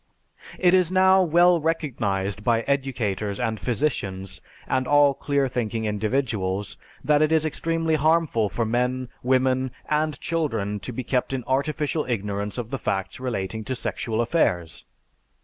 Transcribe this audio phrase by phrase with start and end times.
[0.57, 7.21] It is now well recognized by educators and physicians and all clear thinking individuals that
[7.21, 12.57] it is extremely harmful for men, women, and children to be kept in artificial ignorance
[12.57, 14.85] of the facts relating to sexual affairs.